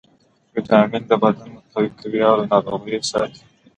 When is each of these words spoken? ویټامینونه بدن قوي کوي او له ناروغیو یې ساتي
ویټامینونه 0.53 1.15
بدن 1.21 1.49
قوي 1.71 1.89
کوي 1.99 2.19
او 2.27 2.33
له 2.39 2.45
ناروغیو 2.51 2.93
یې 3.01 3.09
ساتي 3.11 3.41